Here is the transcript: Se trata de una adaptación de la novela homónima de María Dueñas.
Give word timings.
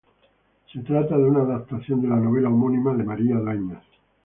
Se 0.73 0.79
trata 0.79 1.15
de 1.15 1.25
una 1.25 1.41
adaptación 1.43 2.01
de 2.01 2.07
la 2.07 2.15
novela 2.15 2.49
homónima 2.49 2.91
de 2.95 3.03
María 3.03 3.35
Dueñas. 3.35 3.83